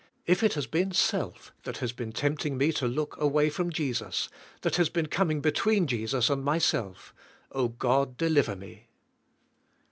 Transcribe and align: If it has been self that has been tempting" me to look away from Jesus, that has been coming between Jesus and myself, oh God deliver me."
If 0.25 0.41
it 0.41 0.55
has 0.55 0.65
been 0.65 0.93
self 0.93 1.53
that 1.61 1.77
has 1.77 1.91
been 1.91 2.11
tempting" 2.11 2.57
me 2.57 2.71
to 2.71 2.87
look 2.87 3.15
away 3.19 3.51
from 3.51 3.69
Jesus, 3.71 4.29
that 4.61 4.77
has 4.77 4.89
been 4.89 5.05
coming 5.05 5.41
between 5.41 5.85
Jesus 5.85 6.27
and 6.31 6.43
myself, 6.43 7.13
oh 7.51 7.67
God 7.67 8.17
deliver 8.17 8.55
me." 8.55 8.87